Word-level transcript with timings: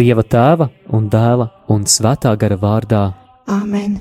Dieva 0.00 0.22
tēva 0.24 0.70
un 0.96 1.10
dēla 1.12 1.44
un 1.68 1.82
svētā 1.84 2.30
gara 2.40 2.56
vārdā. 2.56 3.00
Āmen! 3.52 3.98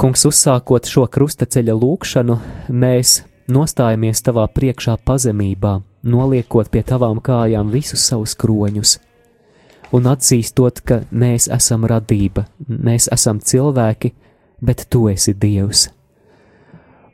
Kungs, 0.00 0.22
uzsākot 0.24 0.88
šo 0.88 1.02
krustaceļa 1.12 1.74
lūkšanu, 1.76 2.36
mēs 2.72 3.18
nostājamies 3.52 4.24
tavā 4.24 4.46
priekšā 4.56 4.94
pazemībā, 5.04 5.74
noliekot 6.00 6.70
pie 6.72 6.80
tavām 6.88 7.20
kājām 7.20 7.68
visus 7.74 8.06
savus 8.08 8.32
kroņus, 8.40 8.94
un 9.92 10.08
atzīstot, 10.14 10.80
ka 10.80 11.02
mēs 11.12 11.50
esam 11.52 11.84
radība, 11.84 12.46
mēs 12.70 13.10
esam 13.12 13.44
cilvēki, 13.52 14.14
bet 14.64 14.86
tu 14.88 15.10
esi 15.12 15.36
Dievs. 15.36 15.90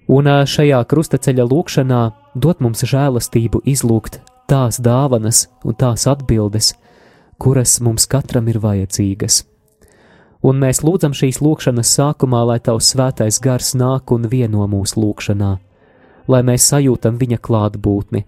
Un 0.06 0.30
šajā 0.54 0.84
krustaceļa 0.86 1.50
lūkšanā 1.50 2.06
dot 2.38 2.62
mums 2.62 2.86
žēlastību 2.86 3.66
izlūgt 3.74 4.22
tās 4.48 4.80
dāvanas 4.82 5.46
un 5.64 5.74
tās 5.74 6.06
atbildes, 6.10 6.72
kuras 7.38 7.78
mums 7.80 8.06
katram 8.06 8.48
ir 8.48 8.60
vajadzīgas. 8.62 9.42
Un 10.46 10.60
mēs 10.62 10.82
lūdzam 10.84 11.14
šīs 11.16 11.40
lūkšanas 11.42 11.90
sākumā, 11.98 12.44
lai 12.46 12.58
Tavs 12.62 12.92
svētais 12.92 13.40
gars 13.42 13.72
nāk 13.74 14.12
un 14.14 14.28
vieno 14.30 14.66
mūsu 14.70 15.00
lūkšanā, 15.02 15.52
lai 16.28 16.42
mēs 16.46 16.68
sajūtam 16.70 17.18
Viņa 17.18 17.40
klātbūtni, 17.42 18.22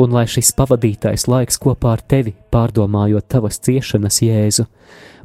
un 0.00 0.16
lai 0.16 0.24
šis 0.30 0.52
pavadītais 0.58 1.28
laiks 1.30 1.60
kopā 1.62 1.94
ar 1.94 2.02
Tevi, 2.02 2.34
pārdomājot 2.50 3.28
Tavas 3.28 3.60
ciešanas 3.62 4.22
Jēzu, 4.24 4.66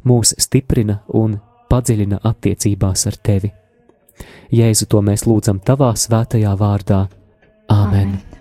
mūs 0.06 0.36
stiprina 0.38 1.00
un 1.08 1.40
padziļina 1.70 2.22
attiecībās 2.22 3.08
ar 3.10 3.18
Tevi. 3.18 3.52
Jēzu 4.54 4.86
to 4.86 5.02
mēs 5.02 5.26
lūdzam 5.26 5.60
Tavā 5.66 5.92
svētajā 5.98 6.54
vārdā. 6.60 7.06
Āmen! 7.72 8.14
Āmen. 8.14 8.35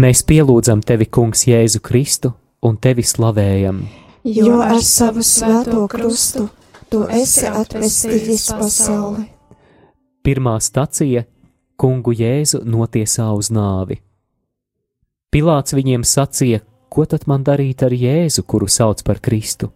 Mēs 0.00 0.22
pielūdzam 0.24 0.80
tevi, 0.80 1.04
Kungs, 1.12 1.42
Jēzu 1.44 1.82
Kristu 1.84 2.30
un 2.64 2.78
tevi 2.80 3.02
slavējam. 3.04 3.82
Jo 4.24 4.62
ar 4.64 4.78
savu 4.80 5.20
svēto 5.26 5.82
krustu 5.90 6.46
tu 6.88 7.02
esi 7.12 7.44
atpestījis 7.44 8.46
pasauli. 8.56 9.26
Pirmā 10.24 10.54
stacija- 10.64 11.24
Kungu 11.80 12.14
Jēzu 12.16 12.62
notiesā 12.64 13.26
uz 13.36 13.50
nāvi. 13.50 13.98
Pilāts 15.30 15.76
viņiem 15.76 16.04
sacīja, 16.04 16.60
ko 16.88 17.04
tad 17.04 17.26
man 17.26 17.44
darīt 17.44 17.82
ar 17.82 17.90
Jēzu, 17.90 18.46
kuru 18.46 18.68
sauc 18.68 19.02
par 19.02 19.20
Kristu? 19.20 19.72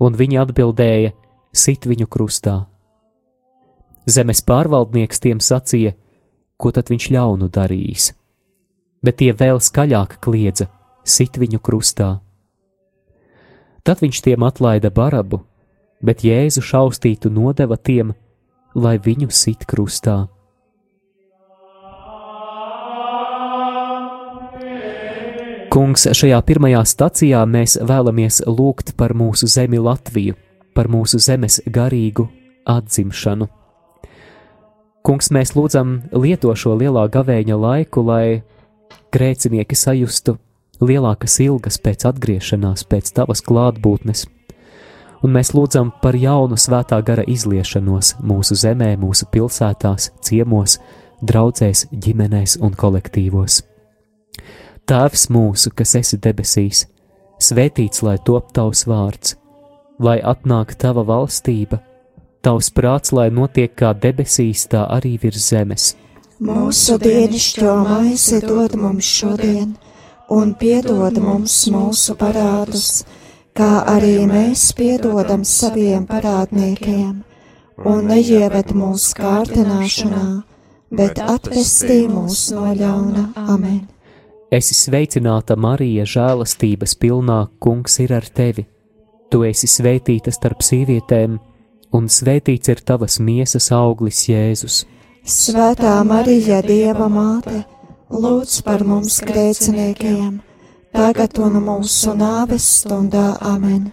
Un 0.00 0.14
viņi 0.14 0.40
atbildēja: 0.42 1.12
sit 1.52 1.86
viņu 1.86 2.06
krustā. 2.08 2.66
Zemes 4.06 4.42
pārvaldnieks 4.42 5.20
tiem 5.20 5.38
sacīja, 5.38 5.94
ko 6.56 6.70
tad 6.72 6.88
viņš 6.88 7.10
ļaunu 7.10 7.48
darīs 7.48 8.12
bet 9.04 9.20
tie 9.20 9.32
vēl 9.36 9.60
skaļāk 9.60 10.18
kliedza: 10.24 10.68
sit 11.04 11.36
viņu 11.38 11.60
krustā. 11.60 12.18
Tad 13.84 14.00
viņš 14.00 14.22
tiem 14.24 14.44
atlaida 14.46 14.88
barabu, 14.88 15.42
bet 16.00 16.24
Jēzu 16.24 16.62
šaustītu 16.64 17.28
nodeva 17.28 17.76
tiem, 17.76 18.14
lai 18.74 18.96
viņu 18.98 19.28
sit 19.28 19.66
krustā. 19.68 20.24
Kungs, 25.74 26.06
šajā 26.14 26.38
pirmajā 26.46 26.84
stacijā 26.86 27.40
mēs 27.50 27.74
vēlamies 27.82 28.44
lūgt 28.46 28.92
par 28.96 29.10
mūsu 29.10 29.48
zemi 29.50 29.80
Latviju, 29.82 30.36
par 30.70 30.86
mūsu 30.86 31.18
zemes 31.18 31.58
garīgu 31.66 32.28
atzimšanu. 32.70 33.48
Kungs, 35.04 35.32
mēs 35.34 35.52
lūdzam 35.58 35.96
lieto 36.14 36.54
šo 36.56 36.76
lielā 36.78 37.08
gavēņa 37.12 37.58
laiku, 37.58 38.04
lai 38.06 38.44
grēcinieki 39.14 39.76
sajustu 39.78 40.38
lielākas 40.82 41.38
ilgas 41.44 41.78
pēc 41.82 42.06
atgriešanās, 42.10 42.84
pēc 42.90 43.12
tavas 43.14 43.42
klātbūtnes, 43.46 44.24
un 45.24 45.34
mēs 45.36 45.54
lūdzam 45.54 45.92
par 46.02 46.16
jaunu 46.18 46.58
svētā 46.60 46.98
gara 47.06 47.24
izliešanos 47.30 48.16
mūsu 48.26 48.58
zemē, 48.58 48.94
mūsu 49.00 49.28
pilsētās, 49.32 50.10
ciemos, 50.24 50.78
draudzēs, 51.22 51.86
ģimenēs 51.92 52.58
un 52.64 52.74
kolektīvos. 52.76 53.62
Tēvs 54.84 55.30
mūsu, 55.32 55.72
kas 55.72 55.94
esi 56.02 56.20
debesīs, 56.20 56.84
svētīts 57.40 58.02
lai 58.04 58.18
top 58.26 58.52
tavs 58.52 58.84
vārds, 58.90 59.38
lai 60.02 60.18
atnāk 60.20 60.74
tava 60.76 61.06
valstība, 61.08 61.80
tavs 62.44 62.68
prāts, 62.74 63.14
lai 63.16 63.30
notiek 63.32 63.72
kā 63.78 63.94
debesīs, 63.96 64.66
tā 64.68 64.84
arī 64.92 65.16
virs 65.22 65.48
zemes 65.54 65.94
Mūsu 66.42 66.96
dienascho 66.98 67.76
maizi 67.86 68.40
dod 68.42 68.72
mums 68.74 69.06
šodien, 69.06 69.76
un 70.34 70.54
piedod 70.58 71.14
mums 71.22 71.54
mūsu 71.70 72.16
parādus, 72.18 73.04
kā 73.54 73.84
arī 73.86 74.26
mēs 74.26 74.72
piedodam 74.74 75.44
saviem 75.46 76.08
parādniekiem, 76.10 77.20
un 77.86 78.10
neieved 78.10 78.72
mūsu 78.74 79.14
kārdināšanā, 79.20 80.26
bet 80.90 81.22
atpestī 81.22 82.00
mūs 82.10 82.48
no 82.56 82.72
ļauna. 82.74 83.28
Amen! 83.38 83.84
Esi 84.50 84.74
sveicināta, 84.74 85.54
Marija, 85.54 86.02
žēlastības 86.02 86.96
pilnā, 86.98 87.44
kungs 87.62 88.00
ir 88.02 88.10
ar 88.14 88.26
tevi. 88.26 88.66
Tu 89.30 89.46
esi 89.46 89.70
svētīta 89.70 90.34
starp 90.34 90.66
sievietēm, 90.66 91.38
un 91.94 92.10
svētīts 92.10 92.74
ir 92.74 92.82
tavas 92.82 93.20
miesas 93.22 93.70
auglis, 93.74 94.26
Jēzus. 94.26 94.82
Svētā 95.24 96.02
Marija, 96.04 96.58
Dieva 96.60 97.06
māte, 97.08 97.62
lūdz 98.12 98.58
par 98.66 98.82
mums 98.84 99.22
grēciniekiem, 99.24 100.34
tagad 100.92 101.38
un 101.40 101.56
mūsu 101.64 102.12
nāves 102.12 102.66
stundā 102.82 103.30
amen. 103.40 103.86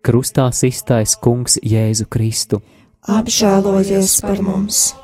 Krustā 0.00 0.46
iztais 0.48 1.12
Kungs 1.20 1.58
Jēzu 1.60 2.08
Kristu. 2.08 2.62
Apžēlojies 3.04 4.16
par 4.24 4.40
mums! 4.40 4.94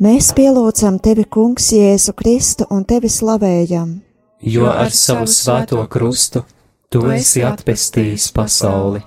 Mēs 0.00 0.30
pielūdzam 0.32 0.94
tevi, 1.04 1.26
Kungs, 1.28 1.66
Jēzu 1.76 2.14
Kristu 2.16 2.64
un 2.72 2.86
tevi 2.88 3.10
slavējam. 3.12 3.98
Jo 4.40 4.70
ar 4.72 4.88
savu 4.96 5.26
svēto 5.28 5.82
krustu 5.92 6.40
tu 6.88 7.02
esi 7.12 7.42
atpestījis 7.44 8.30
pasauli. 8.32 9.02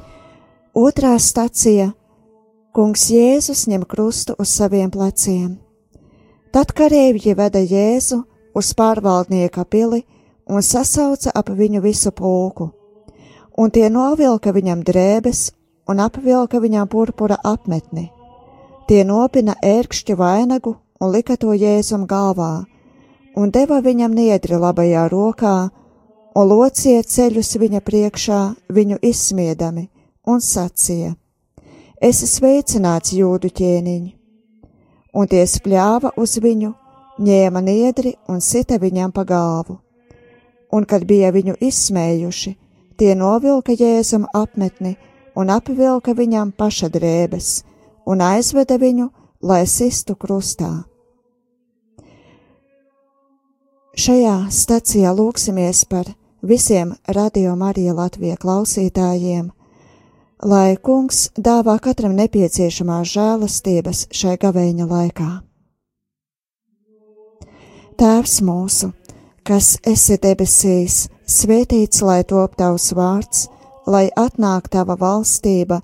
Otrā 0.78 1.16
stacija- 1.18 1.90
Kungs 2.78 3.08
Jēzus 3.10 3.66
ņem 3.74 3.88
krustu 3.90 4.36
uz 4.38 4.54
saviem 4.54 4.92
pleciem. 4.94 5.58
Tad 6.52 6.78
kareivji 6.78 7.34
veda 7.42 7.58
Jēzu 7.58 8.22
uz 8.54 8.74
pārvaldnieka 8.78 9.66
pili 9.66 10.06
un 10.46 10.62
sasauca 10.62 11.32
ap 11.34 11.50
viņu 11.50 11.82
visu 11.82 12.12
pulku, 12.12 12.70
un 13.58 13.72
tie 13.72 13.90
novilka 13.90 14.54
viņam 14.54 14.84
drēbes 14.84 15.52
un 15.90 16.00
apvilka 16.00 16.60
viņam 16.60 16.88
purpura 16.88 17.38
apmetni. 17.44 18.12
Tie 18.88 19.04
nopina 19.08 19.56
ērkšķu 19.64 20.16
vainagu 20.20 20.76
un 21.00 21.12
lika 21.12 21.38
to 21.40 21.54
jēzum 21.56 22.04
galvā, 22.08 22.66
un 23.40 23.52
deva 23.52 23.80
viņam 23.82 24.12
niedri 24.12 24.60
labajā 24.60 25.08
rokā, 25.12 25.56
un 26.36 26.50
lociet 26.50 27.08
ceļus 27.08 27.56
viņa 27.62 27.82
priekšā, 27.86 28.42
viņu 28.70 29.00
izsmiedami, 29.02 29.88
un 30.28 30.44
sacīja: 30.44 31.16
Es 32.04 32.20
esmu 32.20 32.32
sveicināts 32.36 33.14
jūdu 33.16 33.48
ķēniņ, 33.48 34.04
un 35.16 35.28
tie 35.32 35.46
spļāva 35.48 36.12
uz 36.20 36.36
viņu, 36.44 36.74
ņēma 37.24 37.62
niedri 37.64 38.16
un 38.28 38.42
sita 38.42 38.80
viņam 38.82 39.12
pa 39.16 39.24
galvu. 39.24 39.80
Un, 40.74 40.84
kad 40.84 41.06
bija 41.06 41.30
viņu 41.32 41.56
izsmējuši, 41.62 42.56
tie 42.98 43.14
novilka 43.16 43.76
jēzum 43.78 44.26
apmetni 44.34 44.98
un 45.38 45.54
apvilka 45.54 46.16
viņam 46.18 46.52
paša 46.58 46.90
drēbes, 46.90 47.62
un 48.06 48.22
aizveda 48.22 48.78
viņu, 48.80 49.10
lai 49.44 49.64
sistu 49.68 50.16
krustā. 50.16 50.84
Šajā 53.94 54.38
stacijā 54.50 55.12
lūksimies 55.14 55.84
par 55.86 56.08
visiem 56.42 56.96
radio 57.06 57.54
Marija 57.56 57.94
Latvija 57.94 58.40
klausītājiem, 58.42 59.52
lai 60.44 60.76
kungs 60.82 61.28
dāvā 61.38 61.78
katram 61.80 62.16
nepieciešamās 62.18 63.14
žēlastības 63.14 64.08
šai 64.12 64.36
gavēņa 64.42 64.88
laikā. 64.90 65.30
Tēvs 68.02 68.40
mūsu, 68.42 68.90
kas 69.46 69.76
esi 69.86 70.18
debesīs, 70.18 71.04
svētīts 71.30 72.02
lai 72.02 72.24
top 72.26 72.58
tavs 72.58 72.90
vārds, 72.98 73.46
lai 73.86 74.08
atnāk 74.18 74.72
tava 74.74 74.98
valstība, 74.98 75.84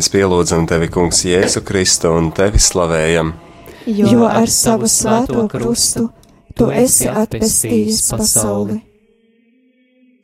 Mēs 0.00 0.08
pielūdzam 0.08 0.62
tevi, 0.64 0.86
Kungs, 0.88 1.18
Jēzu 1.28 1.60
Kristu 1.60 2.08
un 2.16 2.30
tevi 2.32 2.56
slavējam. 2.56 3.34
Jo 3.84 4.22
ar 4.24 4.48
savu 4.48 4.88
svēto 4.88 5.42
krustu 5.52 6.06
tu 6.56 6.70
esi 6.72 7.04
atpestījis 7.04 7.98
pasauli. 8.14 8.78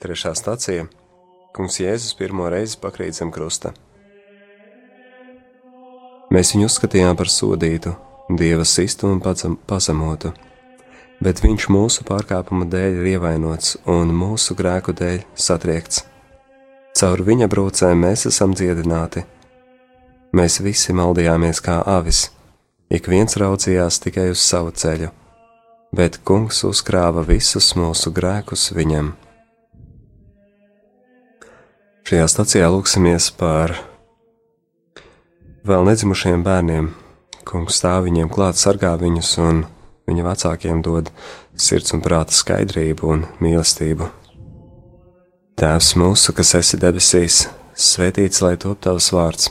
Trešā 0.01 0.33
stācija 0.41 0.87
Kungs 1.53 1.77
Jēzus 1.83 2.17
pirmo 2.17 2.49
reizi 2.49 2.81
pakrīt 2.81 3.19
zem 3.21 3.35
krusta. 3.37 3.75
Mēs 6.33 6.55
viņu 6.57 6.73
uzskatījām 6.73 7.21
par 7.21 7.29
sodītu, 7.37 7.93
dieva 8.33 8.65
sistu 8.65 9.13
un 9.13 9.21
pazem, 9.21 9.61
pazemotu, 9.69 10.33
bet 11.21 11.45
viņš 11.45 11.69
mūsu 11.77 12.09
pārkāpuma 12.09 12.65
dēļ 12.65 13.03
ir 13.03 13.13
ievainots 13.19 13.77
un 13.85 14.17
mūsu 14.25 14.57
grēku 14.57 14.97
dēļ 14.97 15.21
satriekts. 15.37 16.07
Caur 16.97 17.29
viņa 17.29 17.53
brūcēm 17.53 18.07
mēs 18.09 18.31
esam 18.33 18.57
dziedināti. 18.57 19.29
Mēs 20.35 20.59
visi 20.65 20.95
maldījāmies 20.97 21.61
kā 21.63 21.79
avis, 21.87 22.31
ik 22.91 23.07
viens 23.11 23.39
raudzījās 23.39 24.01
tikai 24.03 24.31
uz 24.33 24.43
savu 24.43 24.73
ceļu, 24.75 25.13
bet 25.95 26.19
kungs 26.27 26.65
uzkrāva 26.67 27.23
visus 27.27 27.75
mūsu 27.79 28.11
grēkus 28.15 28.73
viņam. 28.75 29.13
Šajā 32.07 32.27
stacijā 32.31 32.67
lūksimies 32.71 33.33
par 33.39 33.73
vēl 35.67 35.87
nedzimušiem 35.89 36.45
bērniem. 36.47 36.93
Kungs 37.47 37.79
stāv 37.81 38.05
viņiem 38.07 38.31
klāt, 38.31 38.59
sargā 38.59 38.93
viņus, 38.99 39.33
un 39.43 39.65
viņa 40.07 40.27
vecākiem 40.27 40.83
dod 40.87 41.11
sirds 41.59 41.95
un 41.95 42.03
prāta 42.05 42.35
skaidrību 42.35 43.11
un 43.11 43.27
mīlestību. 43.43 44.07
Tēvs 45.59 45.95
mūsu, 45.99 46.35
kas 46.37 46.55
esi 46.59 46.79
debesīs, 46.79 47.47
svētīts 47.75 48.43
lai 48.45 48.55
top 48.61 48.83
tavs 48.87 49.09
vārds, 49.15 49.51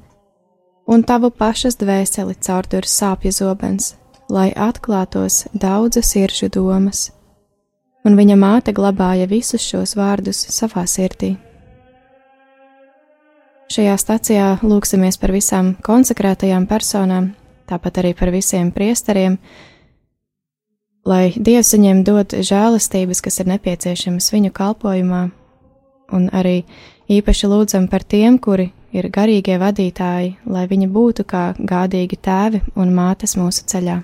Un 0.89 1.03
tavu 1.03 1.29
pašas 1.29 1.77
dvēseli 1.77 2.35
caurdur 2.41 2.87
sāpju 2.89 3.31
zobens, 3.31 3.93
lai 4.29 4.49
atklātos 4.55 5.45
daudzu 5.53 6.01
sirdžu 6.01 6.49
domas. 6.49 7.11
Un 8.01 8.17
viņa 8.17 8.37
māte 8.39 8.73
glabāja 8.73 9.27
visus 9.29 9.61
šos 9.61 9.93
vārdus 9.95 10.39
savā 10.49 10.87
sirdī. 10.89 11.35
Šajā 13.71 13.93
stacijā 14.01 14.47
lūksimies 14.65 15.15
par 15.21 15.31
visām 15.31 15.75
konsekrētajām 15.85 16.65
personām, 16.67 17.29
tāpat 17.69 18.01
arī 18.01 18.11
par 18.17 18.33
visiem 18.33 18.71
priesteriem, 18.75 19.37
lai 21.07 21.31
Dievs 21.37 21.71
viņiem 21.77 22.01
dod 22.03 22.35
žēlastības, 22.35 23.21
kas 23.23 23.39
ir 23.39 23.47
nepieciešamas 23.53 24.27
viņu 24.33 24.51
kalpošanā, 24.57 25.21
un 26.11 26.27
arī 26.35 26.65
īpaši 27.07 27.47
lūdzam 27.47 27.87
par 27.87 28.03
tiem, 28.03 28.41
kuri 28.43 28.71
ir 28.93 29.09
garīgie 29.09 29.57
vadītāji, 29.61 30.35
lai 30.45 30.67
viņi 30.67 30.87
būtu 30.91 31.25
kā 31.27 31.43
gādīgi 31.57 32.19
tēvi 32.21 32.61
un 32.75 32.93
mātes 32.95 33.37
mūsu 33.39 33.65
ceļā. 33.71 34.01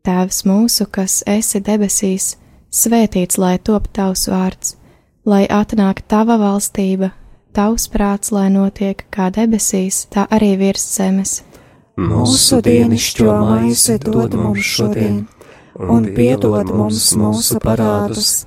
Tēvs 0.00 0.44
mūsu, 0.48 0.86
kas 0.88 1.20
esi 1.28 1.60
debesīs, 1.60 2.34
svētīts 2.72 3.36
lai 3.38 3.58
top 3.58 3.90
tavs 3.92 4.28
vārds, 4.32 4.76
lai 5.28 5.44
atnāk 5.44 6.00
tava 6.08 6.38
valstība, 6.40 7.10
tavs 7.52 7.86
prāts, 7.92 8.32
lai 8.32 8.48
notiek 8.54 9.04
kā 9.12 9.28
debesīs, 9.34 10.06
tā 10.08 10.24
arī 10.32 10.54
virs 10.56 10.86
zemes. 10.96 11.42
Mūsu 12.00 12.62
dienascho 12.64 13.34
maizi 13.42 13.98
dod 14.00 14.34
mums 14.38 14.64
šodien, 14.64 15.26
un 15.76 16.08
piedod 16.16 16.72
mums 16.72 17.10
mūsu 17.20 17.60
parādus, 17.60 18.46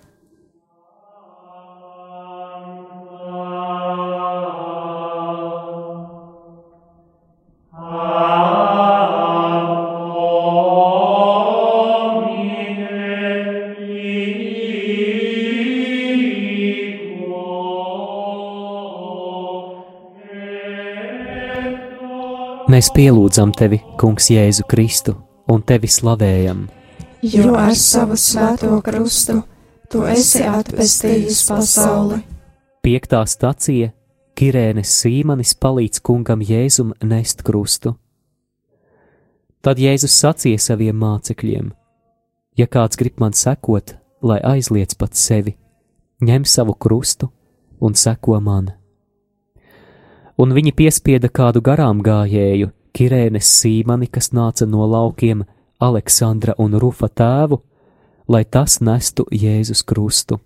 Mēs 22.81 22.87
pielūdzam 22.95 23.51
tevi, 23.53 23.77
Kungs, 24.01 24.31
Jēzu 24.33 24.63
Kristu, 24.65 25.11
un 25.53 25.61
tevi 25.61 25.85
slavējam. 25.85 26.63
Jo 27.21 27.51
ar 27.53 27.75
savu 27.77 28.15
svēto 28.17 28.79
krustu 28.81 29.35
tu 29.85 30.01
esi 30.09 30.41
atpestījis 30.49 31.43
pasauli. 31.45 32.17
Piektā 32.81 33.19
stacija- 33.29 33.91
Kirēnes 34.41 34.95
Sīmanis 34.97 35.53
palīdz 35.61 36.01
kungam 36.01 36.41
Jēzum 36.41 36.95
nest 37.03 37.45
krustu. 37.45 37.93
Tad 39.61 39.77
Jēzus 39.77 40.17
sacīja 40.17 40.57
saviem 40.57 40.97
mācekļiem: 40.97 41.71
Ja 42.57 42.65
kāds 42.65 42.97
grib 42.97 43.19
man 43.19 43.37
sekot, 43.37 43.93
lai 44.23 44.39
aizliec 44.39 44.97
pats 44.97 45.19
sevi, 45.19 45.55
ņem 46.19 46.45
savu 46.45 46.73
krustu 46.73 47.29
un 47.79 47.93
seko 47.93 48.41
man 48.41 48.73
un 50.37 50.53
viņi 50.55 50.73
piespieda 50.75 51.29
kādu 51.29 51.61
garām 51.63 52.01
gājēju, 52.05 52.71
Kirēnes 52.91 53.47
Sīmani, 53.61 54.09
kas 54.11 54.31
nāca 54.35 54.67
no 54.67 54.85
laukiem, 54.85 55.45
Aleksandra 55.81 56.55
un 56.59 56.75
Rufa 56.79 57.07
tēvu, 57.07 57.61
lai 58.27 58.43
tas 58.45 58.79
nestu 58.83 59.25
Jēzus 59.31 59.83
krustu. 59.87 60.39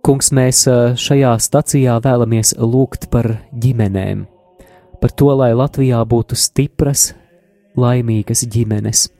Kungs, 0.00 0.30
mēs 0.32 0.64
šajā 0.96 1.34
stacijā 1.44 1.98
vēlamies 2.00 2.54
lūgt 2.56 3.10
par 3.12 3.28
ģimenēm, 3.52 4.24
par 5.00 5.12
to, 5.12 5.28
lai 5.36 5.52
Latvijā 5.52 6.00
būtu 6.08 6.38
stipras, 6.40 7.10
laimīgas 7.76 8.46
ģimenes, 8.48 9.10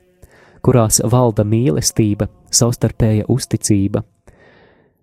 kurās 0.65 0.99
valda 1.05 1.45
mīlestība, 1.45 2.27
savstarpēja 2.51 3.29
uzticība 3.29 4.01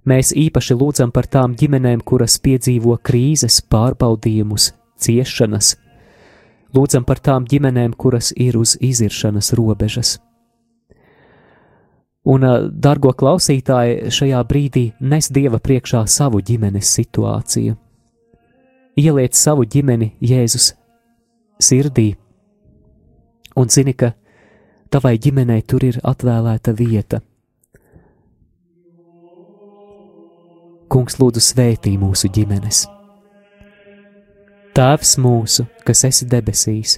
Mēs 0.08 0.30
īpaši 0.32 0.76
lūdzam 0.78 1.10
par 1.12 1.26
tām 1.28 1.56
ģimenēm, 1.58 2.00
kuras 2.06 2.38
piedzīvo 2.40 2.94
krīzes, 3.04 3.58
pārbaudījumus, 3.68 4.70
ciešanas. 4.96 5.74
Lūdzam 6.76 7.04
par 7.04 7.20
tām 7.20 7.44
ģimenēm, 7.48 7.92
kuras 7.92 8.30
ir 8.36 8.56
uz 8.56 8.76
iziršanas 8.80 9.52
robežas. 9.58 10.14
Un, 12.28 12.44
dargo 12.72 13.12
klausītāji, 13.16 14.10
šajā 14.12 14.40
brīdī 14.48 14.84
nes 15.00 15.30
Dieva 15.32 15.60
priekšā 15.64 16.02
savu 16.08 16.40
ģimenes 16.44 16.90
situāciju. 16.98 17.76
Ieliec 18.98 19.36
savu 19.38 19.64
ģimeni 19.64 20.10
Jēzus 20.20 20.72
sirdī 21.62 22.10
un 23.58 23.68
zini, 23.68 23.94
ka 23.94 24.12
tavai 24.90 25.16
ģimenei 25.18 25.62
tur 25.62 25.84
ir 25.84 26.00
atvēlēta 26.04 26.74
vieta. 26.76 27.20
Kungs 30.88 31.18
lūdzu 31.20 31.40
svētī 31.44 31.90
mūsu 32.00 32.30
ģimenes. 32.32 32.86
Tēvs 34.72 35.18
mūsu, 35.20 35.66
kas 35.84 36.00
esi 36.08 36.24
debesīs, 36.30 36.94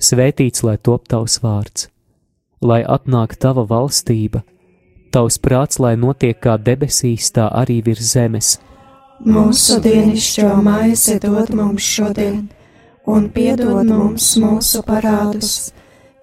svētīts 0.00 0.62
lai 0.64 0.78
top 0.80 1.04
tavs 1.12 1.34
vārds, 1.42 1.88
lai 2.64 2.78
atnāk 2.88 3.34
tava 3.36 3.66
valstība, 3.68 4.40
tavs 5.12 5.36
prāts, 5.44 5.76
lai 5.76 5.92
notiek 6.00 6.38
kā 6.40 6.54
debesīs, 6.56 7.28
tā 7.36 7.50
arī 7.52 7.82
virs 7.84 8.14
zemes. 8.14 8.52
Mūsu 9.26 9.76
dienascho 9.84 10.54
maizi 10.64 11.18
dod 11.20 11.52
mums 11.58 11.84
šodien, 11.84 12.46
un 13.04 13.26
piedod 13.34 13.90
mums 13.90 14.30
mūsu 14.40 14.80
parādus, 14.86 15.74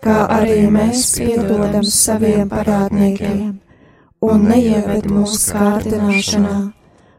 kā 0.01 0.23
arī 0.39 0.63
mēs 0.73 1.03
piedodam 1.19 1.85
saviem 1.85 2.49
parādniekiem, 2.49 3.59
un 4.25 4.49
neieved 4.49 5.11
mūsu 5.11 5.53
kārdināšanā 5.53 6.55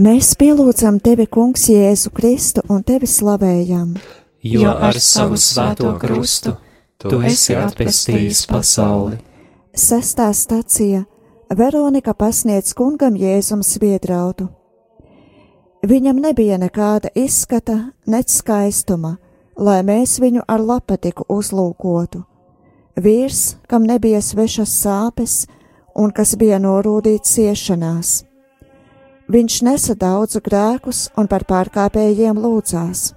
Mēs 0.00 0.30
pielūdzam 0.38 0.96
tevi, 1.04 1.26
Kungs, 1.28 1.66
Jēzu 1.68 2.08
Kristu 2.16 2.62
un 2.72 2.80
tevi 2.86 3.04
slavējam. 3.10 3.90
Jo 4.48 4.70
ar 4.72 4.96
savu 4.96 5.36
svēto 5.36 5.90
krustu 6.00 6.54
tu 7.02 7.18
esi 7.26 7.52
atpestījis 7.58 8.46
pasauli. 8.48 9.18
Sestā 9.76 10.30
stacija 10.32 11.02
Veronika 11.52 12.14
pasniedz 12.16 12.72
kungam 12.78 13.18
Jēzum 13.18 13.60
sviedrautu. 13.66 14.46
Viņam 15.84 16.22
nebija 16.24 16.56
nekāda 16.62 17.12
izskata, 17.14 17.90
nec 18.06 18.32
skaistuma, 18.32 19.18
lai 19.58 19.82
mēs 19.84 20.16
viņu 20.22 20.46
ar 20.48 20.64
lapatiku 20.64 21.28
uzlūkotu. 21.28 22.22
Vīrs, 22.96 23.58
kam 23.68 23.84
nebija 23.84 24.24
svešas 24.24 24.80
sāpes 24.80 25.44
un 25.92 26.08
kas 26.14 26.38
bija 26.40 26.62
norūdīts 26.62 27.36
ciešanās 27.36 28.29
Viņš 29.30 29.56
nesa 29.62 29.94
daudzu 29.94 30.40
grēkus 30.42 31.04
un 31.14 31.28
par 31.30 31.44
pārkāpējiem 31.46 32.38
lūdzās. 32.42 33.12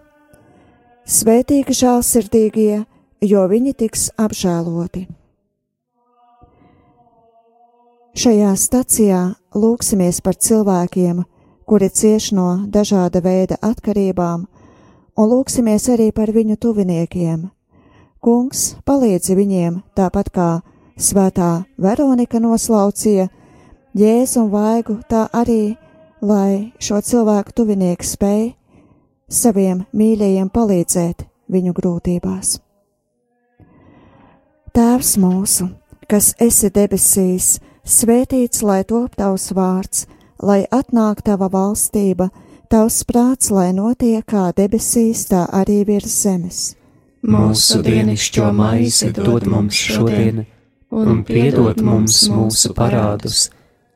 Svētīgi 1.10 1.74
žēlsirdīgie, 1.74 2.84
jo 3.26 3.42
viņi 3.50 3.74
tiks 3.80 4.12
apžēloti. 4.22 5.08
Šajā 8.14 8.52
stacijā 8.62 9.22
lūksimies 9.58 10.22
par 10.22 10.38
cilvēkiem, 10.38 11.24
kuri 11.66 11.90
cieš 11.90 12.30
no 12.38 12.48
dažāda 12.70 13.24
veida 13.26 13.58
atkarībām, 13.66 14.46
un 15.18 15.30
lūksimies 15.34 15.90
arī 15.96 16.12
par 16.14 16.30
viņu 16.30 16.60
tuviniekiem. 16.62 17.48
Kungs 18.22 18.76
palīdzi 18.86 19.34
viņiem 19.40 19.82
tāpat 19.98 20.30
kā 20.30 20.50
Svētā 20.94 21.64
Veronika 21.82 22.38
noslaucīja 22.38 23.32
Jēzu 23.98 24.44
un 24.46 24.52
Vaigu, 24.54 25.02
tā 25.10 25.26
arī 25.34 25.74
lai 26.24 26.72
šo 26.80 27.02
cilvēku 27.04 27.52
tuvinieki 27.58 28.08
spēj 28.08 28.44
saviem 29.28 29.84
mīļajiem 29.92 30.50
palīdzēt 30.54 31.26
viņu 31.52 31.74
grūtībās. 31.76 32.58
Tēvs 34.74 35.12
mūsu, 35.22 35.68
kas 36.10 36.32
esi 36.42 36.72
debesīs, 36.74 37.58
svētīts 37.86 38.64
lai 38.66 38.82
top 38.88 39.18
tavs 39.20 39.52
vārds, 39.54 40.06
lai 40.42 40.64
atnāk 40.72 41.22
tava 41.28 41.50
valstība, 41.52 42.30
tavs 42.72 43.04
prāts, 43.06 43.52
lai 43.54 43.70
notiek 43.76 44.26
kā 44.26 44.48
debesīs, 44.56 45.28
tā 45.30 45.44
arī 45.52 45.84
virs 45.86 46.16
zemes. 46.24 46.62
Mūsu 47.24 47.84
dienascho 47.84 48.50
maizi 48.56 49.12
dod 49.16 49.46
mums 49.48 49.78
šodien, 49.78 50.46
un 50.92 51.22
piedod 51.28 51.80
mums 51.86 52.24
mūsu 52.32 52.74
parādus 52.76 53.50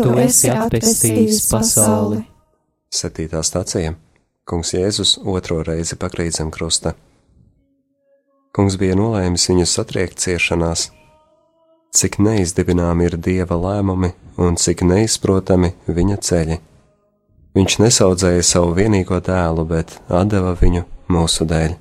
tu 0.00 0.14
esi 0.20 0.50
atpestījis 0.52 1.42
pasauli. 1.52 2.22
Septītā 2.90 3.42
stācija 3.46 3.94
Kungs 4.50 4.72
Jēzus 4.74 5.18
otro 5.30 5.60
reizi 5.62 5.94
pakrīt 6.00 6.34
zem 6.40 6.48
krusta. 6.50 6.96
Kungs 8.56 8.74
bija 8.80 8.96
nolēmis 8.98 9.46
viņu 9.46 9.66
satriekt 9.70 10.18
ciešanās. 10.18 10.88
Cik 11.94 12.18
neizdibināmi 12.22 13.06
ir 13.06 13.16
Dieva 13.18 13.58
lēmumi 13.58 14.10
un 14.42 14.58
cik 14.58 14.82
neizprotami 14.86 15.70
viņa 15.86 16.18
ceļi. 16.26 16.58
Viņš 17.54 17.76
nesaudzēja 17.82 18.42
savu 18.46 18.74
vienīgo 18.78 19.18
dēlu, 19.26 19.64
bet 19.70 19.96
deva 20.08 20.56
viņu 20.58 20.84
mūsu 21.10 21.46
dēļ. 21.50 21.74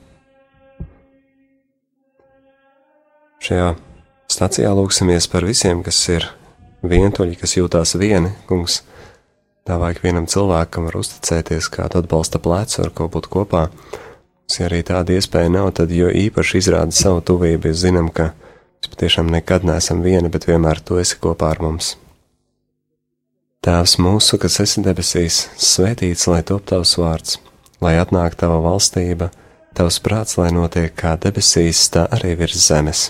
Šajā 3.46 3.70
stācijā 4.30 4.74
lūksimies 4.78 5.30
par 5.32 5.46
visiem, 5.50 5.82
kas 5.86 6.02
ir 6.10 6.26
vientuļi, 6.84 7.38
kas 7.40 7.58
jūtās 7.58 7.96
vieni, 8.00 8.32
kungs. 8.50 8.82
Tā 9.68 9.78
vajag 9.78 10.02
vienam 10.04 10.28
cilvēkam 10.30 10.88
var 10.88 11.00
uzticēties, 11.00 11.70
kādu 11.74 12.02
atbalsta 12.02 12.40
plecu, 12.42 12.82
ar 12.84 12.94
ko 12.96 13.10
būt 13.12 13.30
kopā. 13.30 13.68
Ja 14.50 14.66
arī 14.66 14.82
tāda 14.82 15.14
iespēja 15.14 15.52
nav, 15.54 15.72
tad 15.78 15.92
jo 15.94 16.10
īpaši 16.10 16.58
izrāda 16.58 16.96
savu 16.96 17.22
tuvību, 17.22 17.68
mēs 17.68 17.84
zinām, 17.84 18.08
ka 18.10 18.32
mēs 18.34 18.90
patiešām 18.90 19.30
nekad 19.30 19.68
neesam 19.68 20.02
vieni, 20.02 20.32
bet 20.34 20.48
vienmēr 20.50 20.82
tu 20.82 20.98
esi 20.98 21.20
kopā 21.22 21.52
ar 21.54 21.62
mums. 21.62 21.92
Tēvs 23.62 23.98
mūsu, 24.02 24.40
kas 24.42 24.58
esi 24.64 24.82
debesīs, 24.82 25.50
svētīts 25.60 26.26
lai 26.32 26.42
top 26.48 26.66
tavs 26.72 26.96
vārds, 26.98 27.38
lai 27.84 27.98
atnāk 28.00 28.40
tava 28.40 28.58
valstība, 28.64 29.30
tavs 29.78 30.00
prāts, 30.02 30.40
lai 30.40 30.50
notiek 30.56 30.96
kā 30.98 31.14
debesīs, 31.20 31.86
tā 31.94 32.08
arī 32.16 32.34
virs 32.40 32.58
zemes. 32.66 33.10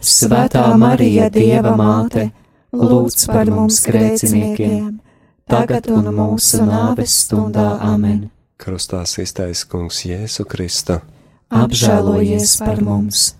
Svētā 0.00 0.64
Marija, 0.80 1.28
Dieva 1.32 1.74
māte, 1.76 2.30
lūdz 2.72 3.26
par 3.28 3.50
mums 3.52 3.82
grēciniekiem, 3.84 5.00
tagad 5.50 5.90
un 5.92 6.08
mūsu 6.16 6.64
nāves 6.64 7.18
stundā 7.26 7.74
amen. 7.84 8.30
Krustā 8.60 9.02
iztaisa 9.04 9.68
Kungs 9.68 10.04
Jēzu 10.04 10.46
Kristu. 10.48 11.00
Apžēlojies 11.50 12.58
par 12.64 12.80
mums! 12.84 13.39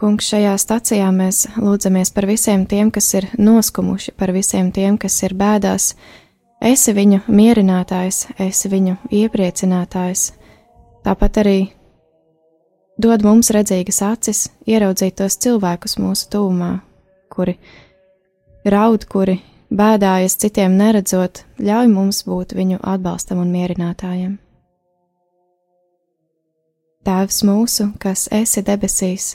Kungs, 0.00 0.30
šajā 0.32 0.54
stacijā 0.56 1.10
mēs 1.12 1.42
lūdzamies 1.60 2.08
par 2.16 2.24
visiem 2.24 2.62
tiem, 2.64 2.88
kas 2.88 3.10
ir 3.18 3.26
noskumuši, 3.36 4.14
par 4.16 4.30
visiem 4.32 4.70
tiem, 4.72 4.94
kas 4.96 5.18
ir 5.26 5.34
bēdās. 5.36 5.90
Esi 6.64 6.94
viņu 6.96 7.18
mierinātājs, 7.28 8.22
esi 8.40 8.70
viņu 8.72 8.94
iepriecinātājs. 9.18 10.22
Tāpat 11.04 11.40
arī 11.42 11.58
dod 12.96 13.26
mums 13.28 13.52
redzīgas 13.52 14.00
acis, 14.06 14.40
ieraudzīt 14.64 15.18
tos 15.20 15.36
cilvēkus 15.44 15.98
mūsu 16.00 16.30
tūmā, 16.32 16.70
kuri 17.28 17.58
raud, 18.64 19.04
kuri 19.04 19.36
bēdājas 19.68 20.38
citiem 20.40 20.80
neredzot, 20.80 21.44
ļauj 21.60 21.92
mums 21.92 22.22
būt 22.24 22.56
viņu 22.56 22.80
atbalstam 22.80 23.44
un 23.44 23.52
mierinātājiem. 23.52 24.32
Tēvs 27.04 27.44
mūsu, 27.44 27.90
kas 28.00 28.30
esi 28.32 28.64
debesīs, 28.64 29.34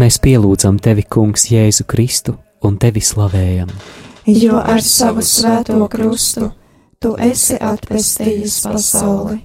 Mēs 0.00 0.16
pielūdzam 0.22 0.78
tevi, 0.80 1.02
Kungs, 1.04 1.42
Jēzu 1.50 1.84
Kristu 1.84 2.32
un 2.64 2.78
tevi 2.80 3.02
slavējam. 3.04 3.68
Jo 4.32 4.60
ar 4.62 4.80
savu 4.80 5.20
svēto 5.20 5.76
krustu 5.92 6.46
tu 7.02 7.10
esi 7.20 7.58
atpestījis 7.60 8.54
pasauli. 8.64 9.36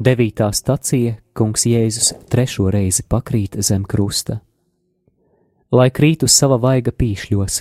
Devītā 0.00 0.48
stacija 0.56 1.18
Kungs 1.36 1.66
Jēzus 1.68 2.14
trešo 2.32 2.70
reizi 2.72 3.04
pakrīt 3.04 3.58
zem 3.60 3.84
krusta. 3.84 4.38
Lai 5.74 5.90
krīt 5.92 6.24
uz 6.24 6.32
sava 6.32 6.56
vaiga 6.62 6.94
pīšļos, 6.94 7.60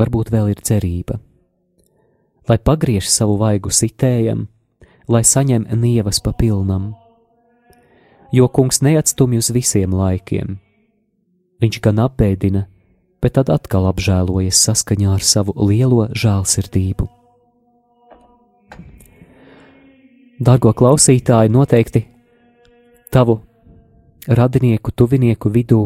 varbūt 0.00 0.32
vēl 0.32 0.54
ir 0.54 0.64
cerība. 0.64 1.20
Lai 2.48 2.56
pagriež 2.56 3.12
savu 3.12 3.36
vaigu 3.44 3.68
sitējam, 3.68 4.46
lai 5.04 5.20
saņem 5.20 5.68
nievas 5.76 6.24
pa 6.24 6.32
pilnam. 6.32 6.94
Jo 8.32 8.48
kungs 8.48 8.80
neatstumj 8.80 9.38
uz 9.42 9.50
visiem 9.52 9.92
laikiem. 9.92 10.56
Viņš 11.60 11.80
gan 11.84 12.00
apbēdina, 12.02 12.66
bet 13.22 13.36
tad 13.38 13.52
atkal 13.52 13.86
apžēlojas 13.90 14.58
saskaņā 14.66 15.12
ar 15.14 15.22
savu 15.22 15.54
lielo 15.68 16.08
žēlsirdību. 16.16 17.06
Dargo 20.42 20.72
klausītāji, 20.74 21.52
noteikti 21.54 22.06
tavu 23.12 23.36
radinieku, 24.26 24.90
tuvinieku 24.90 25.52
vidū, 25.52 25.84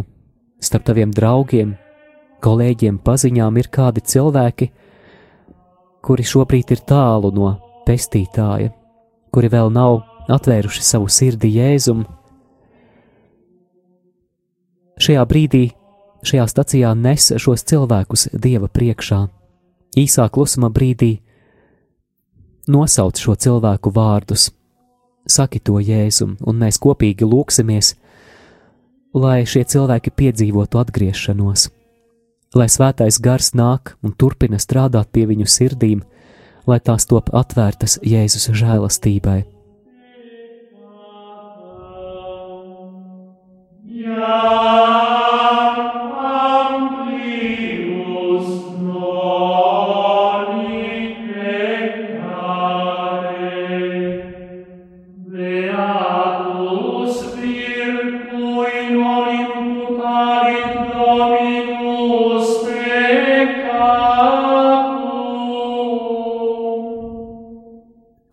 starp 0.62 0.86
taviem 0.88 1.10
draugiem, 1.12 1.74
kolēģiem, 2.40 3.00
paziņām 3.04 3.58
ir 3.60 3.68
kādi 3.74 4.00
cilvēki, 4.06 4.70
kuri 6.06 6.24
šobrīd 6.24 6.72
ir 6.72 6.84
tālu 6.88 7.32
no 7.34 7.52
pestītāja, 7.86 8.70
kuri 9.34 9.50
vēl 9.52 9.72
nav 9.74 9.98
atvēruši 10.32 10.84
savu 10.86 11.10
sirdi 11.12 11.50
Jēzum. 11.58 12.06
Šajā 14.96 15.22
brīdī, 15.28 15.66
šajā 16.24 16.46
stacijā 16.48 16.94
nes 16.96 17.28
šos 17.36 17.64
cilvēkus 17.68 18.30
Dieva 18.32 18.68
priekšā. 18.72 19.26
Īsā 19.96 20.24
klusuma 20.32 20.70
brīdī 20.72 21.18
nosauc 22.72 23.20
šo 23.20 23.34
cilvēku 23.36 23.92
vārdus, 23.92 24.50
saki 25.28 25.60
to 25.60 25.76
Jēzum, 25.84 26.36
un 26.40 26.62
mēs 26.62 26.80
kopīgi 26.80 27.28
lūksimies, 27.28 27.92
lai 29.12 29.44
šie 29.44 29.66
cilvēki 29.68 30.14
piedzīvotu 30.16 30.80
atgriešanos, 30.80 31.68
lai 32.56 32.68
svētais 32.72 33.20
gars 33.20 33.52
nāk 33.52 33.98
un 34.00 34.16
turpina 34.16 34.56
strādāt 34.56 35.12
pie 35.12 35.26
viņu 35.28 35.48
sirdīm, 35.48 36.06
lai 36.66 36.80
tās 36.80 37.04
top 37.04 37.34
atvērtas 37.36 37.98
Jēzus 38.00 38.48
žēlastībai. 38.48 39.55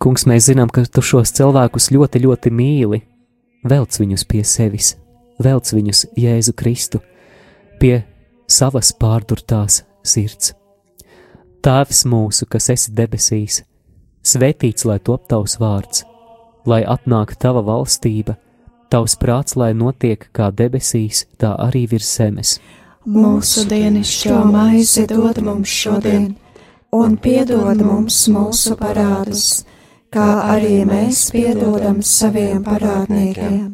Kungs, 0.04 0.28
mēs 0.30 0.46
zinām, 0.46 0.70
ka 0.70 0.84
tu 0.86 1.02
šos 1.02 1.32
cilvēkus 1.34 1.88
ļoti, 1.96 2.20
ļoti 2.26 2.52
mīli. 2.54 3.00
Velc 3.66 3.96
viņus 3.98 4.26
pie 4.30 4.44
sevis, 4.46 4.92
velc 5.42 5.74
viņus 5.74 6.06
Jēzu 6.20 6.54
Kristu, 6.58 7.02
pie 7.80 8.04
savas 8.48 8.94
pārdurtās 9.00 9.82
sirds. 10.04 10.54
Tēvs 11.64 12.04
mūsu, 12.12 12.46
kas 12.50 12.70
esi 12.74 12.92
debesīs, 12.92 13.62
svētīts 14.24 14.86
lai 14.86 15.00
top 15.00 15.30
tavs 15.32 15.56
vārds, 15.62 16.04
lai 16.68 16.84
atnāk 16.84 17.36
tava 17.40 17.64
valstība, 17.64 18.36
tavs 18.92 19.16
prāts, 19.20 19.56
lai 19.56 19.72
notiek 19.74 20.28
kā 20.36 20.52
debesīs, 20.52 21.26
tā 21.40 21.56
arī 21.60 21.86
virs 21.92 22.10
zemes. 22.18 22.58
Mūsu 23.04 23.66
dienascho 23.68 24.44
maizi 24.48 25.06
dod 25.08 25.40
mums 25.44 25.72
šodien, 25.72 26.34
un 26.96 27.16
piedod 27.20 27.80
mums 27.84 28.22
mūsu 28.32 28.78
parādus, 28.80 29.64
kā 30.14 30.28
arī 30.54 30.84
mēs 30.88 31.26
piedodam 31.34 32.04
saviem 32.06 32.62
parādniekiem, 32.64 33.74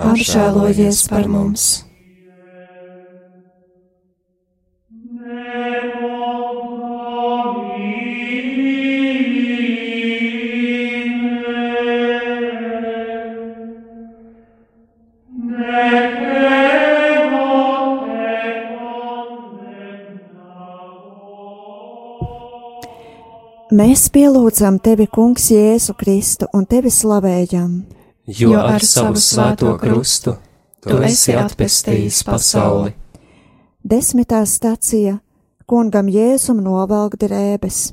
Apžēlojies 0.00 1.04
par 1.12 1.28
mums! 1.28 1.68
Mēs 23.70 24.08
pielūdzam 24.10 24.80
tevi, 24.82 25.06
Kungs, 25.06 25.46
Jēzu 25.54 25.94
Kristu 25.96 26.48
un 26.56 26.64
tevi 26.66 26.90
slavējam. 26.90 27.99
Jo 28.38 28.54
ar 28.58 28.84
savu 28.84 29.18
svēto 29.18 29.74
krustu 29.80 30.36
tu 30.84 31.00
esi 31.04 31.34
atpestījis 31.36 32.22
pasauli. 32.28 32.94
Desmitā 33.82 34.44
stacija 34.46 35.18
kungam 35.70 36.08
Jēzum 36.10 36.60
novelk 36.64 37.16
drēbes. 37.20 37.92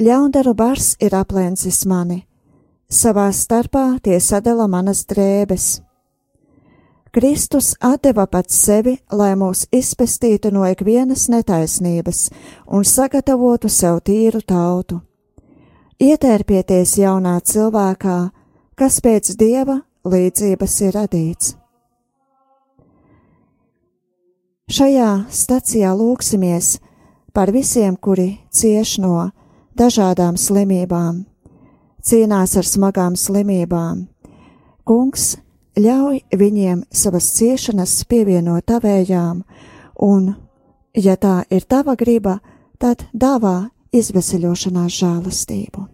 Ļaundaru 0.00 0.54
bars 0.58 0.94
ir 1.00 1.14
aplēncis 1.14 1.84
mani, 1.86 2.24
savā 2.90 3.28
starpā 3.32 4.00
tie 4.02 4.18
sadala 4.20 4.66
manas 4.68 5.04
drēbes. 5.06 5.66
Kristus 7.14 7.76
deva 8.02 8.26
pats 8.26 8.56
sevi, 8.58 8.96
lai 9.12 9.36
mūs 9.38 9.68
izpestītu 9.70 10.50
no 10.50 10.64
ikvienas 10.66 11.28
netaisnības 11.30 12.30
un 12.66 12.82
sagatavotu 12.82 13.68
sev 13.70 14.00
tīru 14.02 14.40
tautu. 14.42 14.98
Ietērpieties 16.02 16.96
jaunā 16.98 17.38
cilvēkā, 17.38 18.33
kas 18.78 19.00
pēc 19.00 19.34
dieva 19.38 19.80
līdzības 20.04 20.80
ir 20.86 20.96
radīts. 20.98 21.54
Šajā 24.64 25.26
stacijā 25.28 25.92
lūksimies 25.92 26.78
par 27.36 27.52
visiem, 27.52 27.96
kuri 28.00 28.40
cieš 28.50 28.96
no 29.04 29.30
dažādām 29.76 30.38
slimībām, 30.40 31.24
cīnās 32.00 32.56
ar 32.56 32.64
smagām 32.64 33.18
slimībām. 33.18 34.06
Kungs, 34.88 35.36
ļauj 35.76 36.22
viņiem 36.32 36.84
savas 36.92 37.28
ciešanas 37.36 38.04
pievienot 38.08 38.64
tavējām, 38.70 39.42
un, 40.00 40.32
ja 40.96 41.16
tā 41.16 41.42
ir 41.50 41.68
tava 41.68 41.96
griba, 41.96 42.38
tad 42.78 43.04
dāvā 43.12 43.68
izveseļošanās 43.92 45.00
žēlastību. 45.02 45.93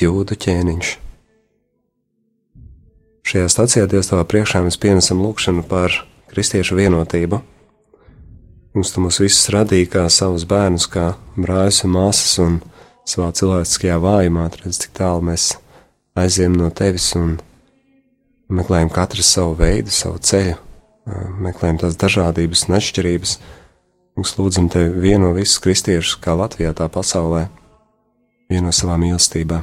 jūdu 0.00 0.36
ķēniņš. 0.40 0.92
Šajā 3.32 3.48
stācijā 3.52 3.86
Dievs 3.88 4.10
tavā 4.10 4.24
priekšā 4.28 4.60
mēs 4.64 4.78
pienesam 4.80 5.22
lūgšanu 5.22 5.62
par 5.68 5.94
kristiešu 6.32 6.76
vienotību. 6.78 7.38
Mums 8.72 8.90
tu 8.92 9.02
mūs 9.04 9.20
visus 9.20 9.50
radīja 9.52 9.90
kā 9.92 10.02
savus 10.10 10.46
bērnus, 10.48 10.88
kā 10.88 11.12
brāļus 11.36 11.82
un 11.86 11.92
māsas, 11.92 12.34
un 12.40 12.58
savā 13.08 13.28
cilvēciskajā 13.36 13.98
vājumā 14.00 14.46
redz, 14.56 14.80
cik 14.84 14.94
tālu 14.96 15.26
mēs 15.28 15.52
aizjām 16.18 16.56
no 16.56 16.70
tevis 16.72 17.10
un 17.18 17.36
meklējam 18.52 18.92
katru 18.92 19.24
savu 19.24 19.56
veidu, 19.60 19.92
savu 19.92 20.20
ceļu, 20.24 20.56
meklējam 21.44 21.82
tās 21.84 21.98
dažādības 22.00 22.66
un 22.68 22.78
atšķirības. 22.78 23.36
Mums 24.16 24.34
lūdzam 24.36 24.68
tevi 24.72 25.04
vieno 25.06 25.32
visus 25.36 25.60
kristiešus, 25.64 26.18
kā 26.20 26.36
Latvijā, 26.36 26.74
tā 26.76 26.88
pasaulē, 26.92 27.46
vieno 28.52 28.72
savā 28.76 28.98
mīlestībā. 29.00 29.62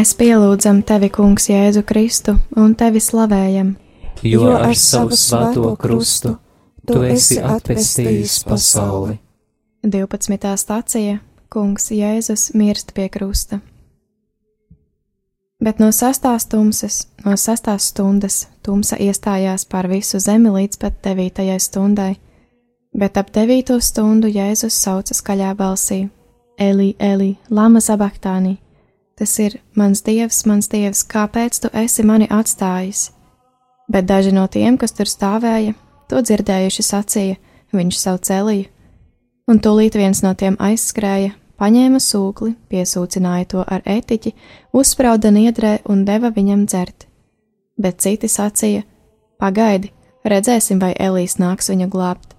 Mēs 0.00 0.14
pielūdzam 0.16 0.78
tevi, 0.88 1.10
Kungs, 1.12 1.50
Jēzu 1.50 1.82
Kristu 1.84 2.32
un 2.56 2.70
tevi 2.72 3.02
slavējam. 3.04 3.74
Jo 4.24 4.46
ar 4.56 4.70
savu 4.72 5.12
svēto 5.12 5.74
krustu 5.76 6.30
tu 6.88 7.02
esi 7.04 7.36
atpestījis 7.36 8.38
pasauli. 8.48 9.18
12. 9.84 10.54
stācija 10.62 11.18
Kungs 11.52 11.90
Jēzus 11.92 12.46
mirst 12.56 12.94
pie 12.96 13.10
krusta. 13.12 13.58
Bet 15.60 15.84
no 15.84 15.90
sastās 15.92 16.48
tumsas, 16.48 17.02
no 17.26 17.36
sastās 17.36 17.90
stundas, 17.92 18.46
tumsa 18.64 18.96
iestājās 18.96 19.66
pār 19.68 19.90
visu 19.92 20.16
zemi 20.16 20.54
līdz 20.54 20.80
pat 20.80 20.96
devītajai 21.04 21.58
stundai, 21.60 22.14
bet 22.96 23.20
ap 23.20 23.36
devīto 23.36 23.76
stundu 23.84 24.32
Jēzus 24.32 24.80
sauca 24.80 25.20
skaļā 25.20 25.52
balsī: 25.60 26.06
Eli, 26.56 26.94
Eli, 26.96 27.34
lama 27.50 27.84
sabaktāni! 27.84 28.56
Tas 29.20 29.34
ir 29.36 29.58
mans 29.76 30.00
dievs, 30.00 30.46
mans 30.48 30.70
dievs, 30.72 31.02
kāpēc 31.04 31.58
tu 31.60 31.68
esi 31.76 32.06
mani 32.08 32.24
atstājis? 32.32 33.10
Bet 33.92 34.06
daži 34.08 34.32
no 34.32 34.46
tiem, 34.48 34.78
kas 34.80 34.96
tur 34.96 35.10
stāvēja, 35.12 35.74
to 36.08 36.22
dzirdējuši 36.24 36.84
sacīja, 36.86 37.36
viņš 37.76 37.98
savu 38.00 38.22
celīju, 38.24 38.70
un 39.52 39.60
tūlīt 39.60 39.98
viens 40.00 40.22
no 40.24 40.32
tiem 40.32 40.56
aizskrēja, 40.56 41.34
paņēma 41.60 42.00
sūkli, 42.00 42.54
piesūcināja 42.72 43.50
to 43.52 43.66
ar 43.66 43.84
etiķi, 43.84 44.32
uzsprauda 44.72 45.34
niedrē 45.36 45.76
un 45.84 46.06
deva 46.08 46.32
viņam 46.32 46.64
dzert. 46.64 47.04
Bet 47.76 48.00
citi 48.00 48.24
sacīja: 48.24 48.86
Pagaidi, 49.36 49.92
redzēsim, 50.24 50.80
vai 50.80 50.94
Elīs 50.96 51.36
nāks 51.36 51.68
viņu 51.68 51.92
glābt. 51.92 52.36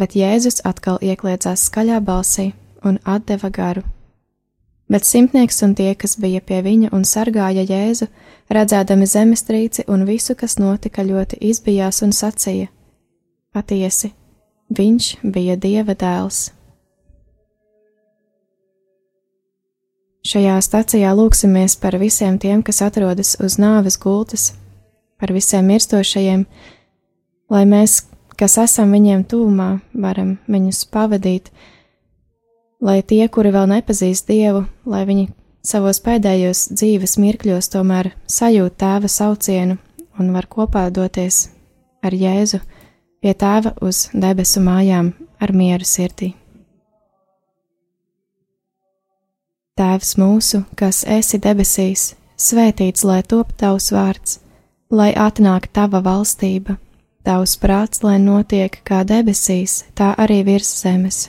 Bet 0.00 0.16
Jēzus 0.16 0.62
atkal 0.64 0.96
iekliedzās 1.04 1.68
skaļā 1.68 2.00
balsī 2.00 2.54
un 2.88 2.96
atdeva 3.04 3.52
garu. 3.52 3.84
Bet 4.90 5.06
simtnieks 5.06 5.62
un 5.62 5.76
tie, 5.78 5.92
kas 5.94 6.16
bija 6.18 6.40
pie 6.42 6.60
viņa 6.66 6.90
un 6.96 7.04
sargāja 7.06 7.62
Jēzu, 7.62 8.08
redzēdami 8.50 9.06
zemestrīci 9.06 9.84
un 9.86 10.02
visu, 10.08 10.34
kas 10.34 10.58
notika, 10.58 11.04
ļoti 11.06 11.38
izbijās 11.46 12.02
un 12.02 12.10
sacīja: 12.10 12.66
Patiesi, 13.54 14.10
viņš 14.74 15.12
bija 15.22 15.54
Dieva 15.56 15.94
dēls. 15.94 16.48
Šajā 20.26 20.58
stacijā 20.60 21.14
lūksimies 21.16 21.78
par 21.80 21.94
visiem 21.96 22.34
tiem, 22.38 22.60
kas 22.62 22.82
atrodas 22.84 23.36
uz 23.40 23.56
nāves 23.62 23.96
gultas, 23.96 24.50
par 25.16 25.32
visiem 25.32 25.70
mirstošajiem, 25.70 26.42
lai 27.48 27.62
mēs, 27.64 28.02
kas 28.36 28.58
esam 28.60 28.92
viņiem 28.92 29.22
tūmā, 29.30 29.70
varam 29.94 30.34
viņus 30.50 30.82
pavadīt, 30.92 31.48
lai 32.80 33.00
tie, 33.02 33.26
kuri 33.28 33.52
vēl 33.54 33.68
nepazīst 33.70 34.28
Dievu, 34.30 34.64
lai 34.88 35.04
viņi 35.08 35.28
savos 35.66 36.00
pēdējos 36.04 36.70
dzīves 36.72 37.18
mirkļos 37.20 37.70
tomēr 37.72 38.12
sajūt 38.26 38.78
tēva 38.80 39.08
saucienu 39.08 39.78
un 40.18 40.32
var 40.34 40.48
kopā 40.48 40.88
doties 40.92 41.48
ar 42.04 42.16
Jēzu 42.16 42.60
pie 43.20 43.34
tēva 43.36 43.74
uz 43.84 44.08
debesu 44.12 44.62
mājām 44.64 45.12
ar 45.40 45.52
mieru 45.52 45.84
sirdī. 45.84 46.34
Tēvs 49.80 50.16
mūsu, 50.20 50.64
kas 50.76 51.04
esi 51.08 51.38
debesīs, 51.40 52.14
svētīts 52.36 53.04
lai 53.08 53.22
top 53.24 53.54
tavs 53.56 53.88
vārds, 53.94 54.40
lai 54.92 55.12
atnāk 55.16 55.70
tava 55.72 56.02
valstība, 56.04 56.76
tavs 57.24 57.56
prāts, 57.60 58.02
lai 58.04 58.18
notiek 58.20 58.76
kā 58.84 59.00
debesīs, 59.08 59.86
tā 59.96 60.12
arī 60.20 60.42
virs 60.44 60.74
zemes. 60.82 61.28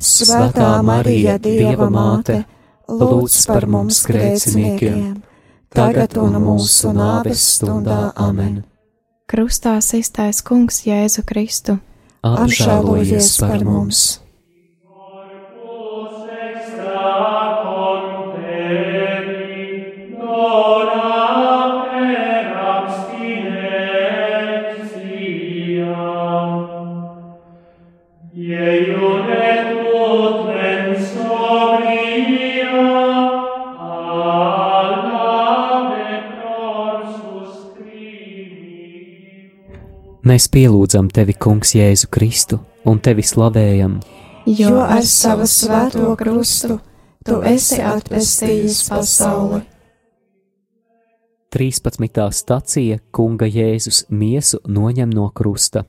Svētā 0.00 0.70
Marija, 0.82 1.36
Dieva 1.38 1.90
māte, 1.92 2.40
lūdz 2.88 3.36
par 3.50 3.66
mums 3.68 4.00
grēciniekiem, 4.08 5.20
tagad 5.68 6.16
un 6.20 6.38
mūsu 6.40 6.94
nāves 6.96 7.44
stundā 7.58 8.08
amen. 8.16 8.62
Krustā 9.30 9.76
iztais 9.78 10.40
Kungs 10.42 10.82
Jēzu 10.88 11.22
Kristu. 11.28 11.76
Apžēlojies 12.26 13.36
par 13.44 13.62
mums! 13.64 14.20
Mēs 40.30 40.44
pielūdzam 40.46 41.08
tevi, 41.10 41.34
Kungs, 41.34 41.72
Jēzu 41.74 42.06
Kristu, 42.14 42.60
un 42.86 43.00
tevi 43.02 43.24
slavējam, 43.26 43.98
Jo 44.46 44.78
ar 44.80 45.02
savu 45.02 45.44
svēto 45.50 46.12
krustu 46.16 46.76
tu 47.26 47.40
esi 47.42 47.80
atpestījis 47.82 48.78
pasauli. 48.88 49.60
13. 51.50 52.22
stacija 52.30 53.00
Kunga 53.10 53.48
Jēzus 53.50 54.04
miesu 54.08 54.62
noņem 54.70 55.10
no 55.10 55.26
krusta. 55.34 55.84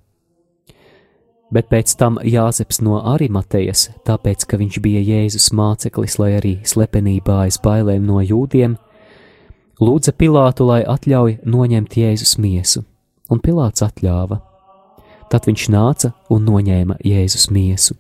Bet 1.54 1.69
pēc 1.69 1.93
tam 1.99 2.17
Jāzeps 2.25 2.82
no 2.82 2.97
Arimatejas, 3.13 3.91
tāpēc 4.08 4.47
ka 4.49 4.58
viņš 4.58 4.82
bija 4.82 5.06
Jēzus 5.06 5.51
māceklis, 5.54 6.17
lai 6.17 6.32
arī 6.39 6.56
slepenībā 6.65 7.43
aiz 7.45 7.62
bailēm 7.62 8.10
no 8.10 8.23
jūdiem, 8.25 8.77
lūdza 9.80 10.17
Pilātu, 10.17 10.65
lai 10.65 10.82
atļauj 10.82 11.43
noņemt 11.45 11.97
Jēzus 12.04 12.39
miesu, 12.41 12.84
un 13.31 13.39
Pilāts 13.39 13.83
atļāva. 13.85 14.41
Tad 15.31 15.47
viņš 15.47 15.67
nāca 15.71 16.11
un 16.29 16.45
noņēma 16.49 16.99
Jēzus 17.07 17.47
miesu. 17.55 17.95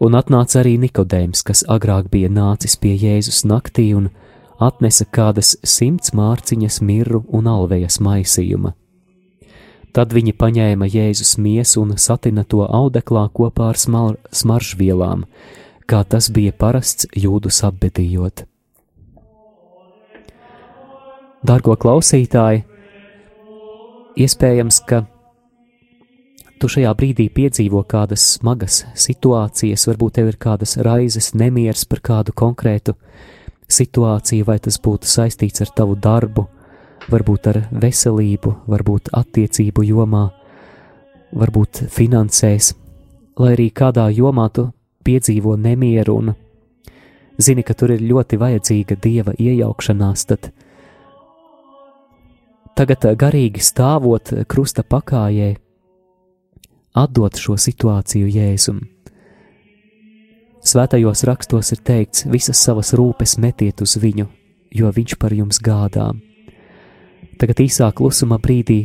Un 0.00 0.16
atnāca 0.16 0.62
arī 0.62 0.78
Nikodējums, 0.80 1.44
kas 1.44 1.60
agrāk 1.68 2.08
bija 2.08 2.30
nācis 2.32 2.78
pie 2.80 2.94
Jēzus 2.96 3.42
naktī 3.44 3.90
un 3.92 4.08
atnesa 4.60 5.04
kādas 5.04 5.58
simts 5.60 6.14
mārciņas 6.16 6.80
mirru 6.80 7.24
un 7.28 7.48
alvejas 7.52 8.00
maisījuma. 8.00 8.72
Tad 9.92 10.14
viņi 10.14 10.32
paņēma 10.38 10.86
Jēzus 10.86 11.34
miesu 11.42 11.82
un 11.82 11.96
satina 11.98 12.44
to 12.46 12.62
audeklā 12.64 13.26
kopā 13.34 13.72
ar 13.72 13.80
smar 13.80 14.16
smaržvielām, 14.30 15.26
kā 15.90 16.04
tas 16.06 16.30
bija 16.30 16.54
parasts 16.54 17.08
jūdus 17.12 17.60
apbedījot. 17.66 18.46
Dargo 21.42 21.74
klausītāji, 21.80 22.62
iespējams, 24.20 24.80
ka 24.86 25.04
tu 26.60 26.68
šajā 26.68 26.92
brīdī 26.96 27.28
piedzīvo 27.32 27.82
kādas 27.88 28.24
smagas 28.36 28.82
situācijas, 28.98 29.86
varbūt 29.88 30.18
tev 30.18 30.32
ir 30.32 30.38
kādas 30.40 30.76
raizes, 30.84 31.32
nemieris 31.34 31.86
par 31.88 32.02
kādu 32.04 32.34
konkrētu 32.36 32.96
situāciju, 33.70 34.46
vai 34.48 34.58
tas 34.60 34.76
būtu 34.82 35.08
saistīts 35.08 35.64
ar 35.64 35.72
tavu 35.76 35.96
darbu, 35.96 36.46
varbūt 37.10 37.48
ar 37.52 37.62
veselību, 37.72 38.54
varbūt 38.68 39.12
attiecību 39.16 39.86
jomā, 39.88 40.26
varbūt 41.32 41.84
finansēs, 41.90 42.74
lai 43.40 43.54
arī 43.56 43.70
kādā 43.72 44.10
jomā 44.12 44.50
tu 44.52 44.68
piedzīvo 45.06 45.56
nemieru 45.56 46.16
un 46.20 46.34
zini, 47.40 47.64
ka 47.64 47.74
tur 47.74 47.94
ir 47.94 48.04
ļoti 48.04 48.36
vajadzīga 48.40 48.98
dieva 49.00 49.32
iejaukšanās, 49.38 50.26
tad 50.28 50.50
tagad 52.80 53.04
garīgi 53.20 53.60
stāvot 53.60 54.30
krusta 54.48 54.80
pakājē, 54.80 55.50
atdot 56.96 57.36
šo 57.36 57.58
situāciju 57.60 58.30
Jēzum. 58.32 58.78
Svētajos 60.64 61.24
rakstos 61.28 61.74
ir 61.74 61.82
teikts, 61.84 62.24
visas 62.28 62.60
savas 62.60 62.94
rūpes 62.96 63.36
metiet 63.40 63.80
uz 63.84 63.98
viņu, 64.00 64.26
jo 64.72 64.92
viņš 64.96 65.16
par 65.20 65.34
jums 65.36 65.60
gādā. 65.60 66.10
Tagad 67.40 67.60
īsā 67.64 67.90
klusuma 67.96 68.40
brīdī 68.40 68.82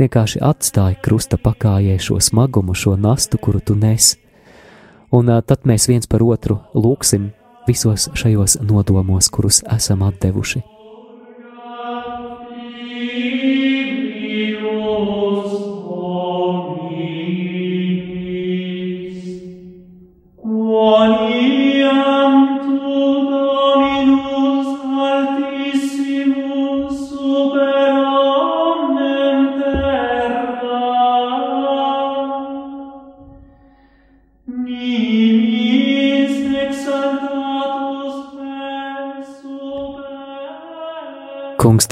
vienkārši 0.00 0.42
atstāj 0.44 0.98
krusta 1.04 1.40
pakājē 1.40 1.96
šo 2.00 2.18
smagumu, 2.20 2.76
šo 2.76 2.98
nastu, 3.00 3.40
kuru 3.40 3.60
tu 3.64 3.76
nes, 3.76 4.14
un 5.12 5.32
ā, 5.32 5.40
tad 5.40 5.64
mēs 5.68 5.88
viens 5.88 6.08
par 6.08 6.24
otru 6.24 6.60
lūksim 6.76 7.30
visos 7.68 8.10
šajos 8.12 8.58
nodomos, 8.60 9.32
kurus 9.32 9.62
esam 9.72 10.04
atdevuši. 10.08 10.71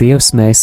Dievs, 0.01 0.31
mēs 0.33 0.63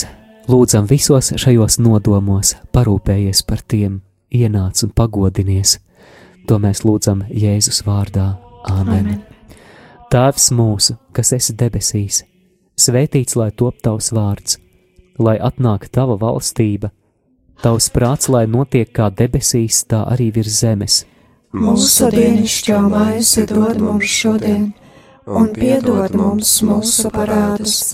lūdzam 0.49 0.87
visos 0.89 1.27
šajos 1.37 1.75
nodomos, 1.77 2.55
parūpējies 2.73 3.43
par 3.45 3.59
tiem, 3.69 3.99
ienāc 4.33 4.81
un 4.81 4.89
pagodinies. 4.97 5.75
To 6.49 6.57
mēs 6.63 6.81
lūdzam 6.81 7.21
Jēzus 7.29 7.83
vārdā. 7.85 8.31
Āmen! 8.65 9.11
Amen. 9.11 9.19
Tēvs 10.09 10.47
mūsu, 10.57 10.95
kas 11.13 11.35
esi 11.37 11.53
debesīs, 11.53 12.23
svētīts 12.81 13.37
lai 13.37 13.51
top 13.61 13.77
tavs 13.85 14.09
vārds, 14.15 14.57
lai 15.21 15.35
atnāk 15.37 15.85
tava 15.93 16.17
valstība, 16.17 16.89
tavs 17.61 17.91
prāts, 17.93 18.31
lai 18.33 18.47
notiek 18.49 18.89
kā 18.89 19.11
debesīs, 19.13 19.83
tā 19.85 20.01
arī 20.15 20.31
virs 20.33 20.63
zemes. 20.63 21.03
Mūsu 21.53 22.09
dienascho 22.09 22.81
maizi 22.89 23.45
dod 23.53 23.77
mums 23.85 24.17
šodien, 24.17 24.71
un 25.29 25.53
piedod 25.53 26.17
mums 26.17 26.57
mūsu 26.65 27.13
parādus, 27.13 27.93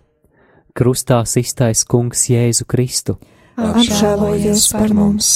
Krustā 0.73 1.21
iztais 1.25 1.83
Kungs 1.83 2.27
Jēzu 2.31 2.67
Kristu. 2.69 3.17
Apžēlojies 3.59 4.69
par 4.73 4.93
mums! 4.95 5.33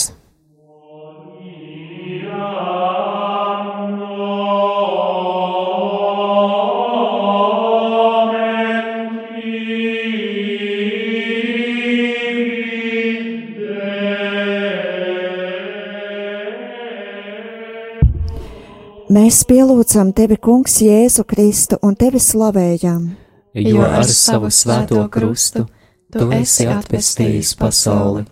Mēs 19.15 19.45
pielūdzam 19.47 20.09
tevi, 20.17 20.36
Kungs, 20.36 20.81
Jēzu 20.83 21.23
Kristu 21.29 21.77
un 21.86 21.95
tevi 21.95 22.19
slavējam. 22.19 23.24
Jo 23.56 23.82
ar 23.82 24.03
savu 24.03 24.51
svēto 24.51 25.08
krustu 25.10 25.66
tu 26.12 26.30
esi 26.36 26.68
atpestījis 26.68 27.56
pasauli. 27.60 28.26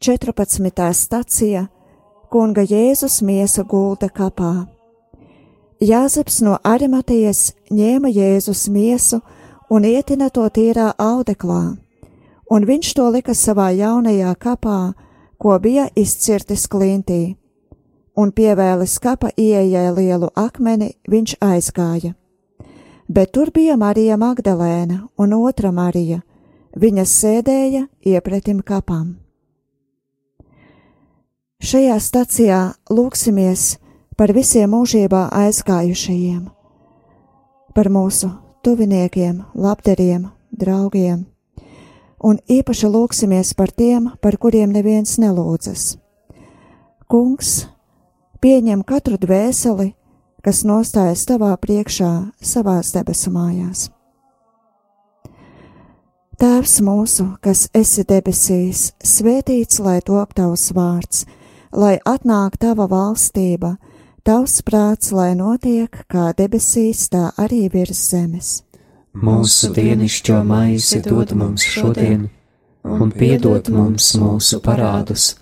14. 0.00 0.92
stacija 0.94 1.66
kunga 2.30 2.62
Jēzus 2.62 3.22
miesa 3.24 3.64
gulda 3.64 4.08
kapā. 4.08 4.68
Jāzeps 5.80 6.40
no 6.42 6.58
Arimatejas 6.64 7.52
ņēma 7.70 8.10
Jēzus 8.12 8.68
miesu 8.68 9.20
un 9.70 9.84
ietina 9.84 10.28
to 10.30 10.44
tīrā 10.50 10.92
audeklā, 10.98 11.76
un 12.50 12.64
viņš 12.68 12.94
to 12.98 13.08
lika 13.14 13.34
savā 13.34 13.70
jaunajā 13.76 14.34
kapā, 14.36 14.92
ko 15.38 15.58
bija 15.62 15.88
izcirtis 15.96 16.66
klintī, 16.68 17.36
un 18.16 18.32
pievēlis 18.34 18.98
kapa 18.98 19.30
ieejai 19.36 19.90
lielu 19.94 20.32
akmeni, 20.34 20.96
viņš 21.08 21.36
aizgāja. 21.40 22.14
Bet 23.08 23.32
tur 23.32 23.48
bija 23.54 23.76
Marija 23.80 24.18
Magdalēna 24.20 25.06
un 25.16 25.32
otra 25.32 25.70
Marija, 25.72 26.20
viņas 26.76 27.14
sēdēja 27.22 27.86
iepretim 28.04 28.60
kapam. 28.60 29.16
Šajā 31.64 31.96
stacijā 32.04 32.58
lūksimies 32.92 33.78
par 34.18 34.34
visiem 34.36 34.74
mūžībā 34.76 35.24
aizgājušajiem, 35.40 36.44
par 37.74 37.88
mūsu 37.88 38.28
tuviniekiem, 38.62 39.40
labdariem, 39.56 40.28
draugiem, 40.52 41.24
un 42.20 42.38
īpaši 42.44 42.92
lūksimies 42.92 43.54
par 43.56 43.72
tiem, 43.72 44.12
par 44.20 44.36
kuriem 44.36 44.74
neviens 44.76 45.16
nelūdzas. 45.16 45.94
Kungs, 47.08 47.70
pieņem 48.44 48.84
katru 48.84 49.16
dvēseli, 49.16 49.94
kas 50.44 50.64
nostājas 50.64 51.24
tavā 51.28 51.52
priekšā 51.60 52.12
savās 52.40 52.92
debesu 52.94 53.32
mājās. 53.34 53.88
Tēvs 56.38 56.76
mūsu, 56.86 57.24
kas 57.42 57.64
esi 57.74 58.04
debesīs, 58.06 58.92
svētīts 59.02 59.80
lai 59.82 59.98
top 60.06 60.36
tavs 60.38 60.68
vārds, 60.70 61.24
lai 61.74 61.96
atnāk 62.06 62.60
tava 62.62 62.86
valstība, 62.86 63.72
tavs 64.22 64.60
prāts, 64.62 65.10
lai 65.10 65.32
notiek 65.34 66.04
kā 66.06 66.30
debesīs, 66.38 67.08
tā 67.10 67.32
arī 67.42 67.66
virs 67.72 68.04
zemes. 68.12 68.52
Mūsu 69.18 69.72
dienascho 69.74 70.44
maizi 70.46 71.02
dod 71.02 71.34
mums 71.34 71.66
šodien, 71.66 72.28
un 72.86 73.10
piedod 73.10 73.66
mums 73.74 74.12
mūsu 74.14 74.60
parādus, 74.62 75.32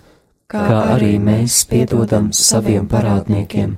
kā 0.49 0.81
arī 0.95 1.19
mēs 1.21 1.61
piedodam 1.69 2.31
saviem 2.33 2.87
parādniekiem, 2.89 3.77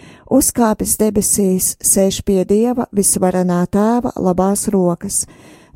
uzkāpis 0.31 0.97
debesīs, 1.01 1.75
sēž 1.83 2.23
pie 2.25 2.45
Dieva 2.47 2.87
visvarenā 2.95 3.65
tēva 3.69 4.15
labās 4.15 4.69
rokas 4.71 5.25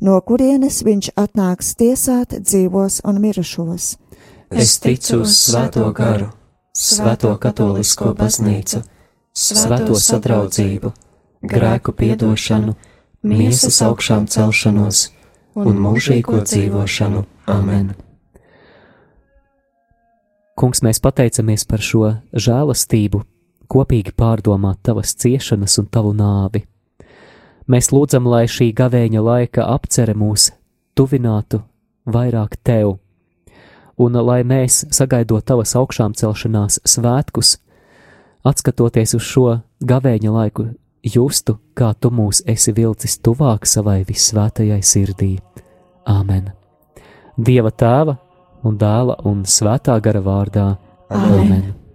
no 0.00 0.18
kurienes 0.20 0.82
viņš 0.84 1.12
atnāks 1.16 1.74
tiesāt 1.78 2.36
dzīvos 2.40 3.00
un 3.08 3.20
mirušos. 3.22 3.96
Es 4.50 4.76
ticu 4.80 5.22
uz 5.24 5.36
Svēto 5.40 5.88
garu, 5.96 6.30
Svēto 6.76 7.32
katolisko 7.40 8.12
baznīcu, 8.16 8.82
Svēto 9.36 9.96
sadraudzību, 10.00 10.92
grēku 11.42 11.92
piedošanu, 11.96 12.76
miesas 13.26 13.80
augšām 13.84 14.28
celšanos 14.30 15.08
un 15.56 15.80
mūžīgo 15.82 16.42
dzīvošanu. 16.44 17.24
Amen! 17.50 17.94
Kungs, 20.56 20.80
mēs 20.80 21.02
pateicamies 21.04 21.66
par 21.68 21.82
šo 21.84 22.14
žēlastību, 22.32 23.20
kopīgi 23.68 24.14
pārdomāt 24.16 24.80
tavas 24.86 25.14
ciešanas 25.18 25.78
un 25.82 25.88
tavu 25.92 26.12
nāvi. 26.16 26.64
Mēs 27.66 27.90
lūdzam, 27.90 28.28
lai 28.30 28.44
šī 28.46 28.70
gavēņa 28.78 29.22
laika 29.26 29.66
apcere 29.74 30.14
mūs 30.14 30.52
tuvinātu 30.96 31.60
vairāk 32.06 32.56
tev, 32.62 32.96
un 33.98 34.18
lai 34.28 34.42
mēs, 34.46 34.84
sagaidot 34.94 35.44
tavas 35.46 35.74
augšām 35.78 36.14
celšanās 36.14 36.80
svētkus, 36.86 37.56
atskatoties 38.46 39.16
uz 39.18 39.24
šo 39.26 39.46
gavēņa 39.82 40.34
laiku, 40.36 40.68
justu, 41.02 41.58
kā 41.74 41.92
tu 42.00 42.12
mūs 42.14 42.44
esi 42.46 42.74
vilcis 42.76 43.18
tuvāk 43.18 43.66
savai 43.66 44.02
visvētajai 44.08 44.82
sirdī. 44.82 45.32
Āmen! 46.06 46.52
Dieva 47.36 47.72
tēva 47.74 48.16
un 48.66 48.78
dēla 48.78 49.18
un 49.28 49.42
svētā 49.44 49.98
gara 50.02 50.22
vārdā. 50.22 50.68
Āmen! 51.10 51.42
Amen. 51.42 51.85